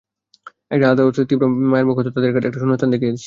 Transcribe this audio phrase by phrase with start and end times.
[0.71, 3.17] একটা আলাদা অথচ তীব্র মায়ার মুখ হয়তো তাদের মাঝে একটা শূন্যস্থান দেখিয়েছিল।